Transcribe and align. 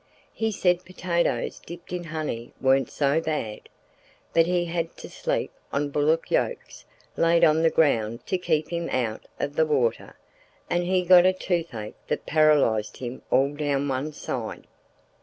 He 0.33 0.51
said 0.51 0.83
potatoes 0.83 1.59
dipped 1.63 1.93
in 1.93 2.05
honey 2.05 2.53
weren't 2.59 2.89
so 2.89 3.21
bad; 3.21 3.69
but 4.33 4.47
he 4.47 4.65
had 4.65 4.97
to 4.97 5.07
sleep 5.09 5.51
on 5.71 5.91
bullock 5.91 6.31
yokes 6.31 6.85
laid 7.15 7.43
on 7.43 7.61
the 7.61 7.69
ground 7.69 8.25
to 8.25 8.39
keep 8.39 8.69
him 8.71 8.89
out 8.89 9.27
of 9.39 9.55
the 9.55 9.65
water, 9.67 10.17
and 10.67 10.85
he 10.85 11.03
got 11.05 11.27
a 11.27 11.33
toothache 11.33 11.93
that 12.07 12.25
paralysed 12.25 12.97
him 12.97 13.21
all 13.29 13.53
down 13.53 13.87
one 13.87 14.11
side. 14.11 14.65